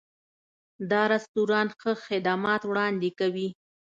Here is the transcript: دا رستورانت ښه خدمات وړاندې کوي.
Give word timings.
دا 0.91 1.01
رستورانت 1.13 1.71
ښه 1.81 1.91
خدمات 2.05 2.61
وړاندې 2.65 3.09
کوي. 3.19 3.47